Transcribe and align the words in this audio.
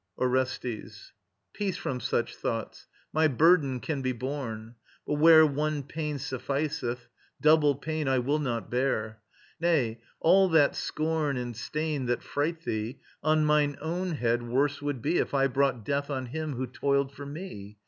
ORESTES. 0.17 1.13
Peace 1.53 1.77
from 1.77 1.99
such 1.99 2.35
thoughts! 2.35 2.87
My 3.13 3.27
burden 3.27 3.79
can 3.79 4.01
be 4.01 4.13
borne; 4.13 4.73
But 5.05 5.19
where 5.19 5.45
one 5.45 5.83
pain 5.83 6.17
sufficeth, 6.17 7.07
double 7.39 7.75
pain 7.75 8.07
I 8.07 8.17
will 8.17 8.39
not 8.39 8.71
bear. 8.71 9.21
Nay, 9.59 9.99
all 10.19 10.49
that 10.49 10.75
scorn 10.75 11.37
and 11.37 11.55
stain 11.55 12.07
That 12.07 12.23
fright 12.23 12.61
thee, 12.63 12.99
on 13.21 13.45
mine 13.45 13.77
own 13.79 14.13
head 14.13 14.41
worse 14.41 14.81
would 14.81 15.03
be 15.03 15.19
If 15.19 15.35
I 15.35 15.45
brought 15.45 15.85
death 15.85 16.09
on 16.09 16.25
him 16.25 16.53
who 16.55 16.65
toiled 16.65 17.11
for 17.13 17.27
me. 17.27 17.77